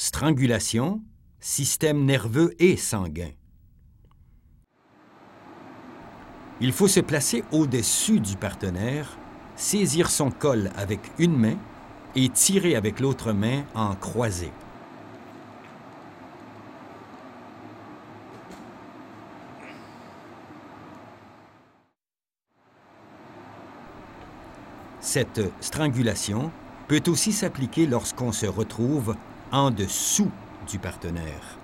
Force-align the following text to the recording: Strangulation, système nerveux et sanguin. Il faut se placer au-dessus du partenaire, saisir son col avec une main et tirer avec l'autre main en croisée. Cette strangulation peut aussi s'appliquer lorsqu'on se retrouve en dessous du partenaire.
Strangulation, 0.00 1.02
système 1.40 2.04
nerveux 2.04 2.54
et 2.60 2.76
sanguin. 2.76 3.32
Il 6.60 6.72
faut 6.72 6.86
se 6.86 7.00
placer 7.00 7.42
au-dessus 7.50 8.20
du 8.20 8.36
partenaire, 8.36 9.18
saisir 9.56 10.08
son 10.08 10.30
col 10.30 10.70
avec 10.76 11.00
une 11.18 11.36
main 11.36 11.56
et 12.14 12.28
tirer 12.28 12.76
avec 12.76 13.00
l'autre 13.00 13.32
main 13.32 13.64
en 13.74 13.96
croisée. 13.96 14.52
Cette 25.00 25.40
strangulation 25.60 26.52
peut 26.86 27.02
aussi 27.08 27.32
s'appliquer 27.32 27.86
lorsqu'on 27.86 28.30
se 28.30 28.46
retrouve 28.46 29.16
en 29.52 29.70
dessous 29.70 30.30
du 30.70 30.78
partenaire. 30.78 31.58